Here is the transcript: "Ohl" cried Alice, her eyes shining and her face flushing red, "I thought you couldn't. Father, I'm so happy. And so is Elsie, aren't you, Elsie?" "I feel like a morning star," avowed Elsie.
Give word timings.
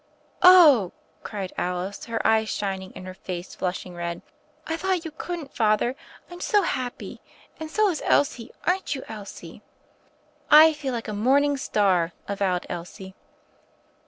"Ohl" 0.41 0.93
cried 1.21 1.53
Alice, 1.59 2.05
her 2.05 2.25
eyes 2.25 2.49
shining 2.49 2.91
and 2.95 3.05
her 3.05 3.13
face 3.13 3.53
flushing 3.53 3.93
red, 3.93 4.23
"I 4.65 4.75
thought 4.75 5.05
you 5.05 5.11
couldn't. 5.11 5.53
Father, 5.53 5.95
I'm 6.31 6.39
so 6.41 6.63
happy. 6.63 7.21
And 7.59 7.69
so 7.69 7.87
is 7.89 8.01
Elsie, 8.05 8.49
aren't 8.65 8.95
you, 8.95 9.03
Elsie?" 9.07 9.61
"I 10.49 10.73
feel 10.73 10.93
like 10.93 11.07
a 11.07 11.13
morning 11.13 11.55
star," 11.55 12.13
avowed 12.27 12.65
Elsie. 12.67 13.13